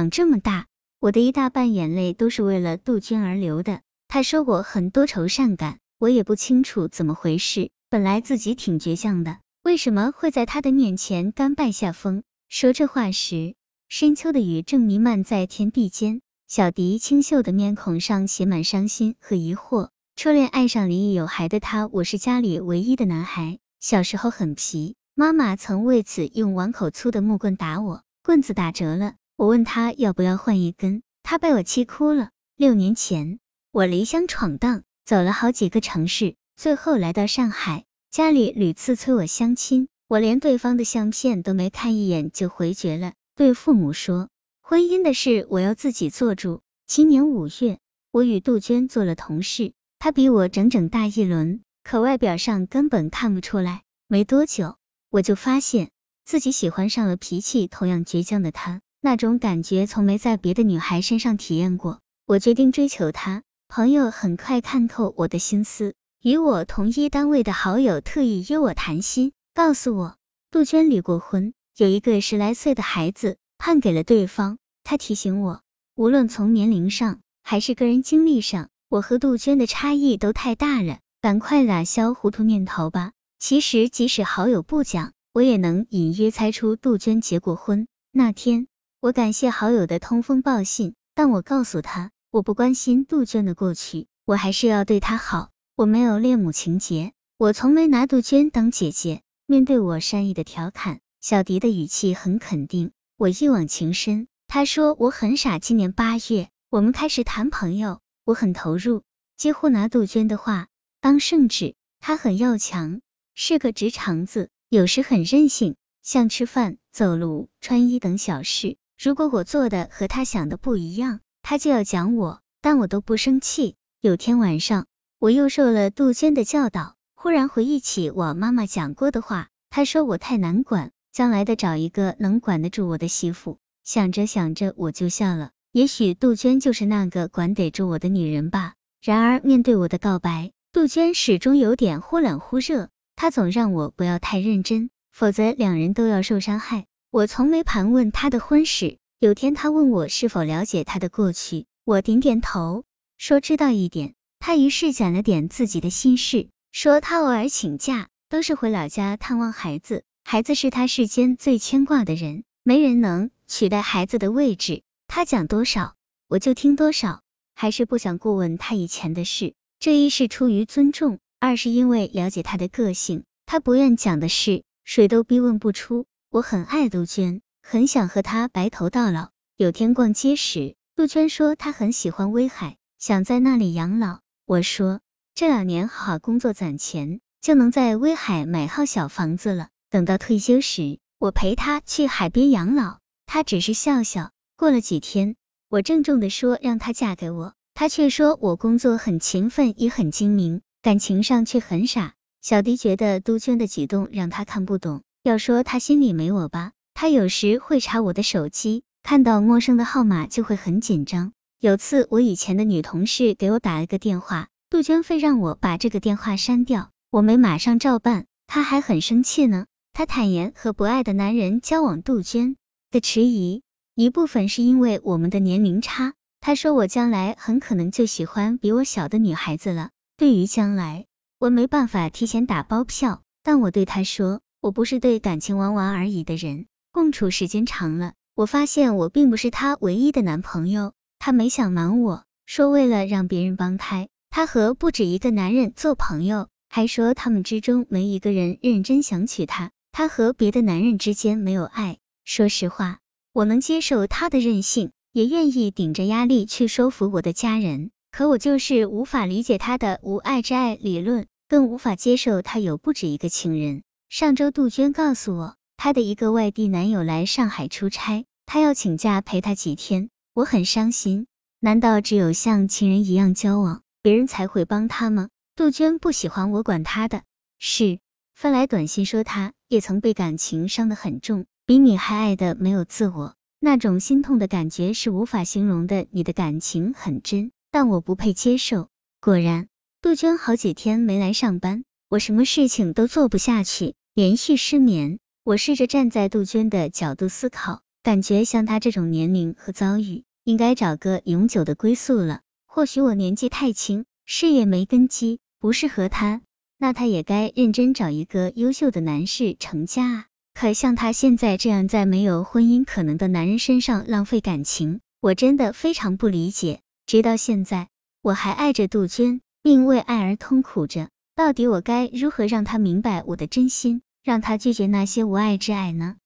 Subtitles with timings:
[0.00, 0.66] 长这么大，
[0.98, 3.82] 我的一大半眼泪都是为了杜鹃而流的。
[4.08, 7.70] 他说我很多愁善感，我也不清楚怎么回事。
[7.90, 12.22] 本来自己挺倔强的，为什么会在他的面前甘拜下风？
[12.48, 13.54] 说这话时，
[13.90, 16.22] 深秋的雨正弥漫在天地间。
[16.48, 19.90] 小迪清秀的面孔上写满伤心和疑惑。
[20.16, 23.58] 初恋爱上离异有孩的他，我是家里唯一的男孩。
[23.80, 32.28] 小时候很皮，妈妈曾为此用碗口粗的木棍打我，棍子打折了，我问他要不要换一根，他被我气哭了。
[32.56, 33.38] 六年前，
[33.72, 37.86] 我离乡闯荡，走了好几个城市，最后来到上海。
[38.10, 44.28] 家里屡次催我相亲，我连对方的相片都没看一眼就回绝了，对父母说。
[44.60, 46.60] 婚姻的事我要自己做主。
[46.86, 47.78] 今年五月，
[48.10, 53.84] 我与杜鹃做了同事，她比我整整大一轮，可外表上根本看不出来。
[54.06, 54.76] 没多久，
[55.08, 55.88] 我就发现
[56.26, 62.00] 自己喜欢上了脾气同样倔强的她，那种感觉从没在别的女孩身上体验过。
[62.26, 63.42] 我决定追求她。
[63.68, 70.16] 朋友很快看透我的心思，与我同一单位的好友特意约我谈心，告诉我
[70.50, 73.36] 杜鹃离过婚，有一个十来岁的孩子。
[73.62, 75.60] 判给了对方，他提醒我，
[75.94, 83.12] 无论从年龄上还是个人经历上，我和杜鹃的差异都太大了，赶快打消糊涂念头吧。
[83.38, 87.86] 其实即使好友不讲，我也能隐约猜出杜鹃结过婚。
[88.12, 88.66] 那天，
[89.02, 99.22] 我感谢好友的通风报信，但我告诉他，我不关心杜鹃的过去，我还是要对她好，我没有恋母情节，我从没拿杜鹃当姐姐。
[99.46, 102.92] 面对我善意的调侃，小迪的语气很肯定。
[103.16, 105.58] 我一往情深，他说我很傻。
[105.58, 109.02] 今年八月，我们开始谈朋友，我很投入，
[109.34, 110.68] 几乎拿杜鹃的话
[111.00, 111.74] 当圣旨。
[112.00, 113.00] 他很要强，
[113.34, 123.76] 是个直肠子，有时很任性，像吃饭、走路、穿衣等小事，如果我做的和他想的不一样，他就要讲我，但我都不生气。
[124.02, 124.84] 有天晚上，
[125.18, 130.90] 我又受了杜鹃的教导，忽然回忆起我妈妈讲过的话，她说我太难管。
[131.12, 135.52] 将来的找一个能管得住我的媳妇，想着想着我就笑了。
[135.72, 138.74] 也许杜鹃就是那个管得住我的女人吧。
[139.00, 142.90] 然而面对我的告白，杜鹃始终有点忽冷忽热。
[143.16, 146.84] 她总让我不要太认真，否则两人都要受伤害。
[147.12, 148.98] 我从没盘问他的婚史。
[149.18, 152.84] 有天他问我是否了解他的过去，我点点头，
[153.18, 154.14] 说知道一点。
[154.38, 160.04] 他于是讲了点自己的心事，说他偶尔请假都是回老家探望孩子。
[160.22, 164.82] 孩子是他世间最牵挂的人，没人能取代孩子的位置。
[165.08, 165.96] 他讲多少，
[166.28, 167.22] 我就听多少。
[167.56, 173.24] 还是不想过问他以前的事，这一是出于尊重，二是因为了解他的个性。
[173.46, 176.06] 他不愿讲的事，谁都逼问不出。
[176.32, 179.30] 我很爱杜鹃，很想和他白头到老。
[179.56, 184.20] 有天逛街时，杜鹃说她很喜欢威海，想在那里养老。
[184.46, 185.00] 我说
[185.34, 189.70] 这两年好好工作攒钱，就能在威海买套小房子了。
[189.90, 194.30] 等到退休时，我陪他去海边养老，他只是笑笑。
[194.56, 195.34] 过了几天，
[195.68, 202.14] 我郑重的说让他嫁给我，他却说我工作很勤奋，也很精明，感情上却很傻。
[202.40, 211.32] 小迪觉得杜鹃的举动让他看不懂，要说他心里没我吧，他有时会查我的手机，看到陌生的号码就会很紧张。
[211.58, 219.66] 有次我以前的女同事给我打了个电话，杜鹃非让我把这个电话删掉，我没马上照办，她还很生气呢。
[219.92, 222.56] 他坦言和不爱的男人交往，杜鹃
[222.90, 223.62] 的迟疑
[223.94, 226.14] 一部分是因为我们的年龄差。
[226.40, 229.90] 他说我将来很可能就喜欢比我小的女孩子了。
[230.16, 231.04] 对于将来，
[231.38, 236.66] 我没办法提前打包票，但我对他说，我不是对感情玩玩而已的人。
[236.92, 240.92] 共处时间长了，我发现我并不是他唯一的男朋友。
[241.18, 249.70] 他没想瞒我说，为了让别人帮她，他和不止一个男人做朋友，还说他们之中没一个人认真想娶她。
[249.92, 251.98] 他和别的男人之间没有爱。
[252.24, 252.98] 说实话，
[253.32, 257.90] 我能接受他的任性，也愿意顶着压力去说服我的家人。
[258.12, 263.82] 可我就是无法理解他的无爱之爱理论，更无法接受他有不止一个情人。
[264.10, 270.10] 上周杜鹃告诉我，她的一个外地男友来上海出差，她要请假陪他几天。
[270.34, 271.28] 我很伤心。
[271.60, 275.28] 难道只有像情人一样交往，别人才会帮他吗？
[275.54, 277.22] 杜鹃不喜欢我管他的
[277.60, 278.00] 事。
[278.34, 286.08] 发来短信说，他也曾被感情伤得很重，比你还爱的没有自我，那种心痛的感觉是无法形容的。
[286.10, 288.88] 你的感情很真，但我不配接受。
[289.20, 289.68] 果然，
[290.02, 295.18] 杜鹃好几天没来上班，我什么事情都做不下去，连续失眠。
[295.44, 302.40] 我试着站在杜鹃的角度思考，感觉像她这种年龄和遭遇，应该找个永久的归宿了。
[302.66, 306.40] 或许我年纪太轻，事业没根基，不适合他，
[306.78, 310.26] 那他也该认真找一个优秀的男士成家啊。
[310.54, 316.80] 可像他现在这样在没有婚姻可能的男人身上浪费感情，我真的非常不理解。
[317.06, 317.88] 直到现在，
[318.22, 321.08] 我还爱着杜鹃，并为爱而痛苦着。
[321.40, 326.16] 到底我该如何让他明白我的真心，让他拒绝那些无爱之爱呢？